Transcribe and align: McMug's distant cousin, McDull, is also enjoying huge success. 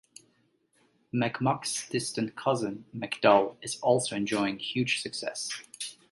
McMug's 1.13 1.87
distant 1.89 2.35
cousin, 2.35 2.85
McDull, 2.97 3.55
is 3.61 3.79
also 3.81 4.15
enjoying 4.15 4.57
huge 4.57 4.99
success. 4.99 5.49